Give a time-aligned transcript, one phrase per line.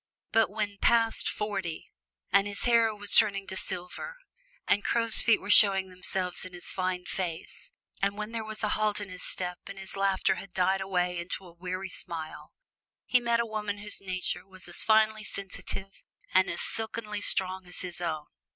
[0.31, 1.91] But when past forty,
[2.33, 4.17] and his hair was turning to silver,
[4.67, 8.69] and crow's feet were showing themselves in his fine face, and when there was a
[8.69, 12.51] halt in his step and his laughter had died away into a weary smile,
[13.05, 17.81] he met a woman whose nature was as finely sensitive and as silkenly strong as
[17.81, 18.25] his own.